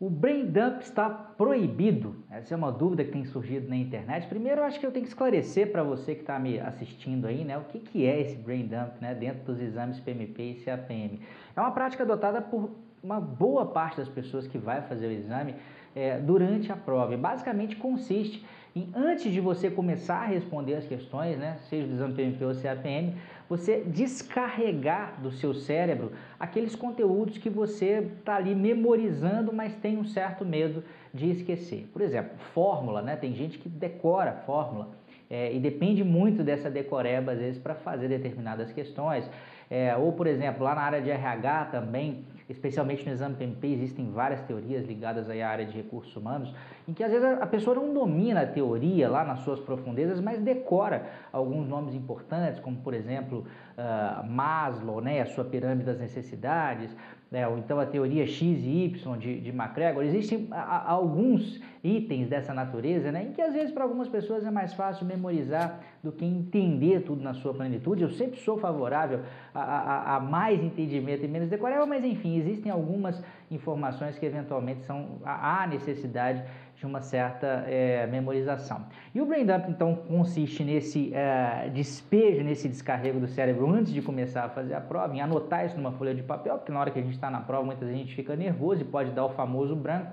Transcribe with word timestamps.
O 0.00 0.08
brain 0.08 0.46
dump 0.46 0.80
está 0.80 1.10
proibido? 1.10 2.24
Essa 2.30 2.54
é 2.54 2.56
uma 2.56 2.72
dúvida 2.72 3.04
que 3.04 3.12
tem 3.12 3.26
surgido 3.26 3.68
na 3.68 3.76
internet. 3.76 4.26
Primeiro, 4.28 4.62
eu 4.62 4.64
acho 4.64 4.80
que 4.80 4.86
eu 4.86 4.90
tenho 4.90 5.04
que 5.04 5.10
esclarecer 5.10 5.70
para 5.70 5.82
você 5.82 6.14
que 6.14 6.22
está 6.22 6.38
me 6.38 6.58
assistindo 6.58 7.26
aí, 7.26 7.44
né, 7.44 7.58
o 7.58 7.64
que, 7.64 7.78
que 7.78 8.06
é 8.06 8.18
esse 8.18 8.34
brain 8.36 8.66
dump, 8.66 8.98
né, 8.98 9.14
dentro 9.14 9.44
dos 9.44 9.60
exames 9.60 10.00
PMP 10.00 10.42
e 10.42 10.54
CAPM. 10.64 11.20
É 11.54 11.60
uma 11.60 11.72
prática 11.72 12.02
adotada 12.02 12.40
por 12.40 12.70
uma 13.02 13.20
boa 13.20 13.66
parte 13.66 13.98
das 13.98 14.08
pessoas 14.08 14.46
que 14.46 14.56
vai 14.56 14.80
fazer 14.80 15.06
o 15.06 15.12
exame 15.12 15.54
é, 15.94 16.18
durante 16.18 16.70
a 16.70 16.76
prova. 16.76 17.14
E 17.14 17.16
basicamente 17.16 17.76
consiste 17.76 18.44
em, 18.74 18.88
antes 18.94 19.32
de 19.32 19.40
você 19.40 19.68
começar 19.68 20.18
a 20.18 20.26
responder 20.26 20.74
as 20.74 20.86
questões, 20.86 21.36
né, 21.36 21.58
seja 21.68 21.86
do 21.86 21.94
exame 21.94 22.14
PMP 22.14 22.44
ou 22.44 22.54
CAPM, 22.54 23.14
você 23.48 23.80
descarregar 23.80 25.20
do 25.20 25.32
seu 25.32 25.52
cérebro 25.52 26.12
aqueles 26.38 26.76
conteúdos 26.76 27.36
que 27.36 27.50
você 27.50 28.08
está 28.18 28.36
ali 28.36 28.54
memorizando, 28.54 29.52
mas 29.52 29.74
tem 29.74 29.98
um 29.98 30.04
certo 30.04 30.44
medo 30.44 30.84
de 31.12 31.30
esquecer. 31.30 31.88
Por 31.92 32.00
exemplo, 32.00 32.38
fórmula, 32.54 33.02
né? 33.02 33.16
Tem 33.16 33.34
gente 33.34 33.58
que 33.58 33.68
decora 33.68 34.32
fórmula 34.46 34.90
é, 35.28 35.52
e 35.52 35.58
depende 35.58 36.04
muito 36.04 36.44
dessa 36.44 36.70
decoreba, 36.70 37.32
às 37.32 37.38
vezes, 37.38 37.58
para 37.60 37.74
fazer 37.74 38.06
determinadas 38.06 38.72
questões. 38.72 39.28
É, 39.70 39.96
ou, 39.96 40.12
por 40.12 40.26
exemplo, 40.26 40.64
lá 40.64 40.74
na 40.74 40.82
área 40.82 41.00
de 41.00 41.08
RH 41.08 41.66
também, 41.66 42.24
especialmente 42.48 43.06
no 43.06 43.12
exame 43.12 43.36
PMP, 43.36 43.68
existem 43.68 44.10
várias 44.10 44.42
teorias 44.42 44.84
ligadas 44.84 45.30
à 45.30 45.48
área 45.48 45.64
de 45.64 45.76
recursos 45.76 46.14
humanos, 46.16 46.52
em 46.88 46.92
que 46.92 47.04
às 47.04 47.12
vezes 47.12 47.24
a 47.40 47.46
pessoa 47.46 47.76
não 47.76 47.94
domina 47.94 48.40
a 48.40 48.46
teoria 48.46 49.08
lá 49.08 49.24
nas 49.24 49.38
suas 49.40 49.60
profundezas, 49.60 50.20
mas 50.20 50.40
decora 50.40 51.06
alguns 51.32 51.68
nomes 51.68 51.94
importantes, 51.94 52.58
como 52.58 52.78
por 52.78 52.94
exemplo 52.94 53.46
uh, 53.78 54.26
Maslow, 54.26 55.00
né, 55.00 55.20
a 55.20 55.26
sua 55.26 55.44
pirâmide 55.44 55.84
das 55.84 56.00
necessidades, 56.00 56.96
né, 57.30 57.46
ou 57.46 57.56
então 57.58 57.78
a 57.78 57.86
teoria 57.86 58.26
X 58.26 58.40
e 58.40 58.84
Y 58.86 59.18
de, 59.18 59.40
de 59.40 59.52
MacGregor. 59.52 60.02
Existem 60.02 60.48
a, 60.50 60.60
a, 60.60 60.90
alguns 60.90 61.60
itens 61.82 62.28
dessa 62.28 62.52
natureza 62.52 63.12
né, 63.12 63.24
em 63.24 63.32
que 63.32 63.40
às 63.40 63.54
vezes 63.54 63.70
para 63.70 63.84
algumas 63.84 64.08
pessoas 64.08 64.44
é 64.44 64.50
mais 64.50 64.74
fácil 64.74 65.06
memorizar 65.06 65.80
do 66.02 66.10
que 66.10 66.24
entender 66.24 67.02
tudo 67.02 67.22
na 67.22 67.32
sua 67.32 67.54
plenitude. 67.54 68.02
Eu 68.02 68.10
sempre 68.10 68.40
sou 68.40 68.58
favorável 68.58 69.20
a, 69.54 69.60
a, 69.60 70.16
a 70.16 70.20
mais 70.20 70.60
entendimento 70.62 71.24
e 71.24 71.28
menos 71.28 71.48
decoreba, 71.48 71.86
mas 71.86 72.04
enfim, 72.04 72.36
existem 72.36 72.72
algumas 72.72 73.22
informações 73.48 74.18
que 74.18 74.26
eventualmente 74.26 74.82
são 74.82 75.20
há 75.24 75.66
necessidade 75.68 76.42
de 76.80 76.86
uma 76.86 77.02
certa 77.02 77.46
é, 77.66 78.06
memorização. 78.06 78.86
E 79.14 79.20
o 79.20 79.26
brain 79.26 79.44
dump 79.44 79.68
então 79.68 79.94
consiste 79.94 80.64
nesse 80.64 81.12
é, 81.12 81.70
despejo, 81.74 82.42
nesse 82.42 82.68
descarrego 82.68 83.20
do 83.20 83.28
cérebro 83.28 83.68
antes 83.70 83.92
de 83.92 84.00
começar 84.00 84.44
a 84.44 84.48
fazer 84.48 84.72
a 84.72 84.80
prova, 84.80 85.14
em 85.14 85.20
anotar 85.20 85.66
isso 85.66 85.76
numa 85.76 85.92
folha 85.92 86.14
de 86.14 86.22
papel, 86.22 86.56
porque 86.56 86.72
na 86.72 86.80
hora 86.80 86.90
que 86.90 86.98
a 86.98 87.02
gente 87.02 87.12
está 87.12 87.30
na 87.30 87.40
prova 87.40 87.64
muita 87.64 87.86
gente 87.86 88.14
fica 88.14 88.34
nervoso 88.34 88.80
e 88.80 88.84
pode 88.86 89.10
dar 89.10 89.26
o 89.26 89.28
famoso 89.28 89.76
branco. 89.76 90.10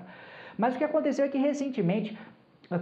Mas 0.58 0.74
o 0.74 0.78
que 0.78 0.84
aconteceu 0.84 1.24
é 1.24 1.28
que 1.28 1.38
recentemente 1.38 2.18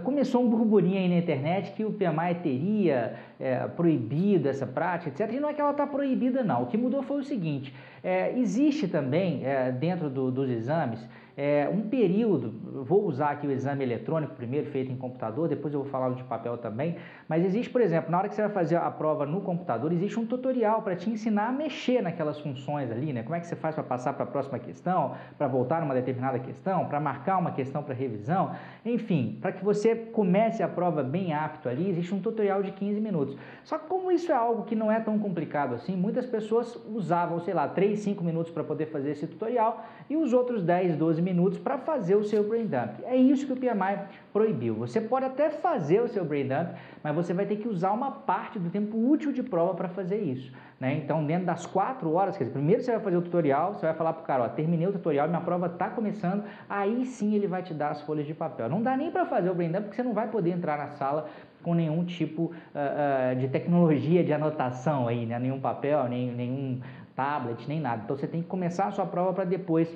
Começou 0.03 0.43
um 0.43 0.49
burburinho 0.49 0.97
aí 0.97 1.07
na 1.07 1.15
internet 1.15 1.71
que 1.71 1.85
o 1.85 1.93
PMI 1.93 2.35
teria 2.43 3.17
é, 3.39 3.65
proibido 3.69 4.49
essa 4.49 4.67
prática, 4.67 5.09
etc. 5.09 5.33
E 5.33 5.39
não 5.39 5.47
é 5.47 5.53
que 5.53 5.61
ela 5.61 5.71
está 5.71 5.87
proibida, 5.87 6.43
não. 6.43 6.63
O 6.63 6.65
que 6.65 6.77
mudou 6.77 7.01
foi 7.01 7.21
o 7.21 7.23
seguinte: 7.23 7.73
é, 8.03 8.37
existe 8.37 8.87
também 8.87 9.45
é, 9.45 9.71
dentro 9.71 10.09
do, 10.09 10.31
dos 10.31 10.49
exames 10.49 11.07
é, 11.37 11.69
um 11.71 11.87
período, 11.87 12.83
vou 12.83 13.05
usar 13.05 13.29
aqui 13.29 13.45
o 13.45 13.51
exame 13.51 13.83
eletrônico 13.83 14.33
primeiro, 14.33 14.71
feito 14.71 14.91
em 14.91 14.97
computador, 14.97 15.47
depois 15.47 15.71
eu 15.71 15.83
vou 15.83 15.89
falar 15.91 16.09
de 16.15 16.23
papel 16.23 16.57
também, 16.57 16.95
mas 17.29 17.45
existe, 17.45 17.69
por 17.69 17.79
exemplo, 17.79 18.09
na 18.09 18.17
hora 18.17 18.27
que 18.27 18.33
você 18.33 18.41
vai 18.41 18.49
fazer 18.49 18.77
a 18.77 18.89
prova 18.89 19.23
no 19.23 19.41
computador, 19.41 19.93
existe 19.93 20.19
um 20.19 20.25
tutorial 20.25 20.81
para 20.81 20.95
te 20.95 21.11
ensinar 21.11 21.49
a 21.49 21.51
mexer 21.51 22.01
naquelas 22.01 22.39
funções 22.39 22.89
ali, 22.89 23.13
né? 23.13 23.21
Como 23.21 23.35
é 23.35 23.39
que 23.39 23.45
você 23.45 23.55
faz 23.55 23.75
para 23.75 23.83
passar 23.83 24.13
para 24.13 24.23
a 24.23 24.27
próxima 24.27 24.57
questão, 24.57 25.13
para 25.37 25.47
voltar 25.47 25.79
numa 25.79 25.93
determinada 25.93 26.39
questão, 26.39 26.85
para 26.85 26.99
marcar 26.99 27.37
uma 27.37 27.51
questão 27.51 27.83
para 27.83 27.93
revisão, 27.93 28.55
enfim, 28.83 29.37
para 29.39 29.51
que 29.51 29.63
você 29.63 29.95
comece 29.95 30.63
a 30.63 30.67
prova 30.67 31.03
bem 31.03 31.33
apto 31.33 31.69
ali, 31.69 31.87
existe 31.87 32.15
um 32.15 32.19
tutorial 32.19 32.63
de 32.63 32.71
15 32.71 32.99
minutos. 32.99 33.37
Só 33.63 33.77
que 33.77 33.87
como 33.87 34.11
isso 34.11 34.31
é 34.31 34.35
algo 34.35 34.63
que 34.63 34.75
não 34.75 34.91
é 34.91 34.99
tão 34.99 35.19
complicado 35.19 35.75
assim, 35.75 35.95
muitas 35.95 36.25
pessoas 36.25 36.75
usavam, 36.91 37.39
sei 37.41 37.53
lá, 37.53 37.67
3, 37.67 37.96
5 37.97 38.23
minutos 38.23 38.51
para 38.51 38.63
poder 38.63 38.87
fazer 38.87 39.11
esse 39.11 39.27
tutorial 39.27 39.85
e 40.09 40.15
os 40.15 40.33
outros 40.33 40.63
10, 40.63 40.95
12 40.95 41.21
minutos 41.21 41.59
para 41.59 41.77
fazer 41.77 42.15
o 42.15 42.23
seu 42.23 42.43
brain 42.43 42.65
dump. 42.65 43.03
É 43.03 43.15
isso 43.15 43.45
que 43.45 43.53
o 43.53 43.55
PMI 43.55 43.99
proibiu. 44.31 44.75
Você 44.75 45.01
pode 45.01 45.25
até 45.25 45.49
fazer 45.49 46.01
o 46.01 46.07
seu 46.07 46.23
brain 46.23 46.47
dump, 46.47 46.75
mas 47.03 47.15
você 47.15 47.33
vai 47.33 47.45
ter 47.45 47.57
que 47.57 47.67
usar 47.67 47.91
uma 47.91 48.11
parte 48.11 48.59
do 48.59 48.69
tempo 48.69 48.97
útil 48.97 49.31
de 49.31 49.43
prova 49.43 49.73
para 49.73 49.89
fazer 49.89 50.17
isso. 50.17 50.51
Né? 50.79 50.95
Então, 51.03 51.25
dentro 51.25 51.45
das 51.45 51.65
4 51.65 52.11
horas, 52.13 52.37
quer 52.37 52.43
dizer, 52.43 52.53
primeiro 52.53 52.83
você 52.83 52.91
vai 52.91 52.99
fazer 52.99 53.17
o 53.17 53.21
tutorial, 53.21 53.73
você 53.73 53.85
vai 53.87 53.95
falar 53.95 54.13
para 54.13 54.23
o 54.23 54.25
cara, 54.25 54.43
ó, 54.43 54.49
terminei 54.49 54.87
o 54.87 54.91
tutorial, 54.91 55.27
minha 55.27 55.41
prova 55.41 55.65
está 55.65 55.89
começando, 55.89 56.43
aí 56.69 57.03
sim 57.05 57.33
ele 57.33 57.47
vai 57.47 57.63
te 57.63 57.73
dar 57.73 57.89
as 57.89 58.01
folhas 58.01 58.27
de 58.27 58.33
papel. 58.33 58.69
Não 58.69 58.81
dá 58.81 58.95
nem 58.95 59.09
para 59.09 59.25
fazer 59.25 59.49
o 59.49 59.55
brain 59.55 59.71
dump, 59.71 59.85
porque 59.85 59.95
você 59.95 60.03
não 60.03 60.13
vai 60.13 60.27
poder 60.27 60.51
entrar 60.51 60.77
na 60.77 60.89
sala 60.89 61.27
com 61.63 61.73
nenhum 61.73 62.05
tipo 62.05 62.43
uh, 62.43 62.51
uh, 62.53 63.35
de 63.35 63.47
tecnologia 63.47 64.23
de 64.23 64.31
anotação 64.31 65.07
aí, 65.07 65.25
né? 65.25 65.39
nenhum 65.39 65.59
papel, 65.59 66.07
nem, 66.07 66.31
nenhum 66.31 66.79
tablet, 67.17 67.67
nem 67.67 67.81
nada. 67.81 68.03
Então 68.05 68.15
você 68.15 68.27
tem 68.27 68.43
que 68.43 68.47
começar 68.47 68.85
a 68.85 68.91
sua 68.91 69.05
prova 69.07 69.33
para 69.33 69.43
depois 69.43 69.89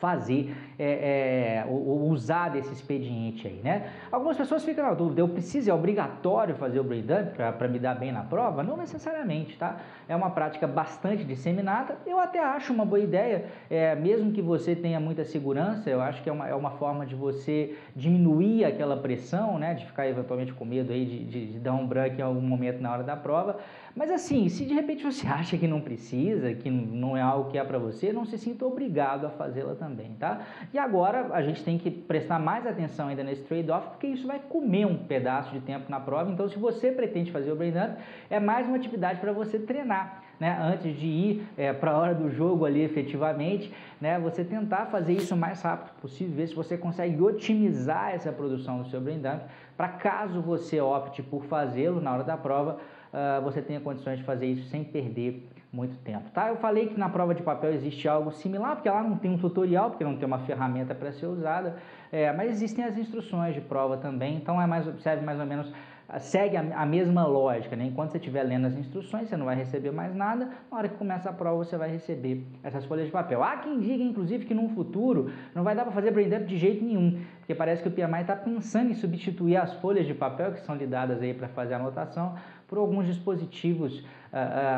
fazer 0.00 0.54
é, 0.78 1.62
é, 1.62 1.66
ou, 1.68 2.10
usar 2.10 2.50
desse 2.50 2.72
expediente 2.72 3.46
aí, 3.46 3.60
né? 3.62 3.90
Algumas 4.10 4.36
pessoas 4.36 4.64
ficam 4.64 4.84
na 4.84 4.92
dúvida, 4.92 5.20
eu 5.20 5.28
preciso, 5.28 5.70
é 5.70 5.74
obrigatório 5.74 6.54
fazer 6.56 6.80
o 6.80 6.84
brain 6.84 7.02
dump 7.02 7.34
para 7.36 7.68
me 7.68 7.78
dar 7.78 7.94
bem 7.94 8.12
na 8.12 8.22
prova? 8.22 8.62
Não 8.62 8.76
necessariamente, 8.76 9.56
tá? 9.56 9.78
É 10.08 10.14
uma 10.14 10.30
prática 10.30 10.66
bastante 10.66 11.24
disseminada, 11.24 11.96
eu 12.06 12.18
até 12.18 12.40
acho 12.40 12.72
uma 12.72 12.84
boa 12.84 13.00
ideia, 13.00 13.46
é, 13.70 13.94
mesmo 13.94 14.32
que 14.32 14.42
você 14.42 14.74
tenha 14.74 14.98
muita 14.98 15.24
segurança, 15.24 15.88
eu 15.88 16.00
acho 16.00 16.22
que 16.22 16.28
é 16.28 16.32
uma, 16.32 16.48
é 16.48 16.54
uma 16.54 16.72
forma 16.72 17.06
de 17.06 17.14
você 17.14 17.76
diminuir 17.94 18.64
aquela 18.64 18.96
pressão, 18.96 19.58
né? 19.58 19.74
De 19.74 19.86
ficar 19.86 20.08
eventualmente 20.08 20.52
com 20.52 20.64
medo 20.64 20.92
aí 20.92 21.04
de, 21.04 21.24
de, 21.24 21.46
de 21.52 21.58
dar 21.58 21.72
um 21.72 21.86
branco 21.86 22.16
em 22.18 22.22
algum 22.22 22.40
momento 22.40 22.80
na 22.80 22.92
hora 22.92 23.02
da 23.02 23.16
prova, 23.16 23.58
mas 23.96 24.10
assim, 24.10 24.48
se 24.48 24.64
de 24.64 24.74
repente 24.74 25.04
você 25.04 25.26
acha 25.28 25.56
que 25.56 25.68
não 25.68 25.80
precisa, 25.80 26.52
que 26.54 26.70
não 26.70 27.16
é 27.16 27.22
algo 27.22 27.50
que 27.50 27.58
é 27.58 27.64
para 27.64 27.78
você, 27.78 28.12
não 28.12 28.24
se 28.24 28.36
sinta 28.38 28.64
obrigado 28.64 29.26
a 29.26 29.30
fazê-la 29.30 29.74
também, 29.74 30.14
tá? 30.18 30.40
E 30.72 30.78
agora 30.78 31.28
a 31.32 31.42
gente 31.42 31.62
tem 31.62 31.78
que 31.78 31.90
prestar 31.90 32.38
mais 32.38 32.66
atenção 32.66 33.08
ainda 33.08 33.22
nesse 33.22 33.42
trade-off, 33.42 33.88
porque 33.90 34.06
isso 34.06 34.26
vai 34.26 34.38
comer 34.38 34.86
um 34.86 34.96
pedaço 34.96 35.52
de 35.52 35.60
tempo 35.60 35.90
na 35.90 36.00
prova. 36.00 36.30
Então, 36.30 36.48
se 36.48 36.58
você 36.58 36.90
pretende 36.90 37.30
fazer 37.30 37.52
o 37.52 37.56
brain 37.56 37.72
dump, 37.72 37.96
é 38.28 38.40
mais 38.40 38.66
uma 38.66 38.76
atividade 38.76 39.20
para 39.20 39.32
você 39.32 39.58
treinar, 39.58 40.24
né? 40.38 40.58
Antes 40.60 40.96
de 40.96 41.06
ir 41.06 41.46
é, 41.56 41.72
para 41.72 41.92
a 41.92 41.98
hora 41.98 42.14
do 42.14 42.30
jogo 42.30 42.64
ali 42.64 42.82
efetivamente, 42.82 43.72
né? 44.00 44.18
Você 44.20 44.44
tentar 44.44 44.86
fazer 44.86 45.12
isso 45.12 45.34
o 45.34 45.38
mais 45.38 45.62
rápido 45.62 45.94
possível, 46.00 46.34
ver 46.34 46.48
se 46.48 46.54
você 46.54 46.76
consegue 46.76 47.20
otimizar 47.22 48.14
essa 48.14 48.32
produção 48.32 48.82
do 48.82 48.88
seu 48.88 49.00
brain 49.00 49.20
dump, 49.20 49.42
para 49.76 49.88
caso 49.88 50.40
você 50.40 50.80
opte 50.80 51.22
por 51.22 51.44
fazê-lo 51.44 52.00
na 52.00 52.12
hora 52.12 52.24
da 52.24 52.36
prova, 52.36 52.78
uh, 53.12 53.42
você 53.42 53.60
tenha 53.60 53.80
condições 53.80 54.18
de 54.18 54.24
fazer 54.24 54.46
isso 54.46 54.68
sem 54.68 54.84
perder 54.84 55.48
muito 55.74 55.96
tempo, 55.98 56.30
tá? 56.30 56.48
Eu 56.48 56.56
falei 56.56 56.86
que 56.86 56.98
na 56.98 57.08
prova 57.08 57.34
de 57.34 57.42
papel 57.42 57.72
existe 57.72 58.06
algo 58.06 58.30
similar, 58.30 58.76
porque 58.76 58.88
lá 58.88 59.02
não 59.02 59.16
tem 59.16 59.32
um 59.32 59.38
tutorial, 59.38 59.90
porque 59.90 60.04
não 60.04 60.16
tem 60.16 60.24
uma 60.24 60.38
ferramenta 60.38 60.94
para 60.94 61.10
ser 61.10 61.26
usada, 61.26 61.76
é, 62.12 62.32
mas 62.32 62.52
existem 62.52 62.84
as 62.84 62.96
instruções 62.96 63.54
de 63.54 63.60
prova 63.60 63.96
também, 63.96 64.36
então 64.36 64.62
é 64.62 64.66
mais, 64.66 64.86
serve 65.02 65.24
mais 65.24 65.40
ou 65.40 65.46
menos, 65.46 65.72
segue 66.18 66.56
a, 66.56 66.82
a, 66.82 66.86
mesma 66.86 67.26
lógica, 67.26 67.74
né? 67.74 67.86
Enquanto 67.86 68.12
você 68.12 68.18
estiver 68.18 68.42
lendo 68.42 68.66
as 68.66 68.76
instruções, 68.76 69.28
você 69.28 69.36
não 69.36 69.46
vai 69.46 69.56
receber 69.56 69.90
mais 69.90 70.14
nada, 70.14 70.50
na 70.70 70.78
hora 70.78 70.88
que 70.88 70.96
começa 70.96 71.30
a 71.30 71.32
prova 71.32 71.56
você 71.56 71.76
vai 71.76 71.90
receber 71.90 72.44
essas 72.62 72.84
folhas 72.84 73.06
de 73.06 73.12
papel. 73.12 73.42
Há 73.42 73.56
quem 73.58 73.80
diga, 73.80 74.02
inclusive, 74.02 74.44
que 74.44 74.54
no 74.54 74.68
futuro 74.68 75.30
não 75.54 75.64
vai 75.64 75.74
dar 75.74 75.84
para 75.84 75.92
fazer 75.92 76.10
brain 76.10 76.28
dump 76.28 76.46
de 76.46 76.56
jeito 76.56 76.84
nenhum, 76.84 77.20
porque 77.38 77.54
parece 77.54 77.82
que 77.82 77.88
o 77.88 77.92
PMI 77.92 78.20
está 78.20 78.36
pensando 78.36 78.90
em 78.90 78.94
substituir 78.94 79.56
as 79.56 79.72
folhas 79.74 80.06
de 80.06 80.14
papel 80.14 80.52
que 80.52 80.60
são 80.60 80.74
lhe 80.76 80.86
dadas 80.86 81.22
aí 81.22 81.32
para 81.32 81.48
fazer 81.48 81.74
a 81.74 81.78
anotação 81.78 82.34
por 82.66 82.78
alguns 82.78 83.06
dispositivos 83.06 84.00
uh, 84.00 84.02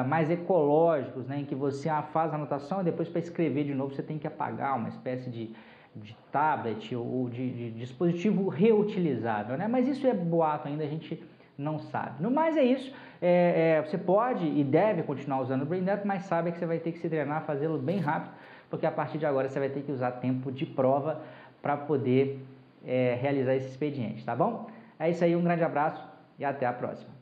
uh, 0.04 0.08
mais 0.08 0.30
ecológicos, 0.30 1.26
né, 1.26 1.40
em 1.40 1.44
que 1.44 1.54
você 1.54 1.88
faz 2.12 2.32
a 2.32 2.36
anotação 2.36 2.80
e 2.80 2.84
depois 2.84 3.08
para 3.08 3.20
escrever 3.20 3.64
de 3.64 3.74
novo 3.74 3.94
você 3.94 4.02
tem 4.02 4.18
que 4.18 4.26
apagar 4.26 4.76
uma 4.76 4.88
espécie 4.88 5.30
de, 5.30 5.54
de 5.96 6.16
tablet 6.30 6.94
ou 6.94 7.28
de, 7.28 7.50
de, 7.50 7.70
dispositivo 7.70 8.48
reutilizável. 8.48 9.56
Né? 9.56 9.66
Mas 9.66 9.88
isso 9.88 10.06
é 10.06 10.14
boato 10.14 10.68
ainda, 10.68 10.84
a 10.84 10.86
gente 10.86 11.22
não 11.56 11.78
sabe. 11.78 12.22
No 12.22 12.30
mais 12.30 12.56
é 12.56 12.64
isso, 12.64 12.92
é, 13.20 13.78
é, 13.78 13.82
você 13.82 13.96
pode 13.96 14.46
e 14.46 14.62
deve 14.62 15.02
continuar 15.02 15.40
usando 15.40 15.62
o 15.62 15.66
BrainDump, 15.66 16.06
mas 16.06 16.24
sabe 16.24 16.52
que 16.52 16.58
você 16.58 16.66
vai 16.66 16.78
ter 16.78 16.92
que 16.92 16.98
se 16.98 17.08
treinar, 17.08 17.44
fazê-lo 17.44 17.78
bem 17.78 17.98
rápido, 17.98 18.32
porque 18.68 18.84
a 18.84 18.92
partir 18.92 19.18
de 19.18 19.26
agora 19.26 19.48
você 19.48 19.58
vai 19.58 19.70
ter 19.70 19.82
que 19.82 19.90
usar 19.90 20.12
tempo 20.12 20.52
de 20.52 20.66
prova 20.66 21.22
para 21.62 21.76
poder 21.76 22.44
é, 22.84 23.18
realizar 23.20 23.54
esse 23.54 23.68
expediente, 23.68 24.24
tá 24.24 24.36
bom? 24.36 24.68
É 24.98 25.10
isso 25.10 25.24
aí, 25.24 25.34
um 25.34 25.42
grande 25.42 25.64
abraço 25.64 26.02
e 26.38 26.44
até 26.44 26.66
a 26.66 26.72
próxima. 26.72 27.16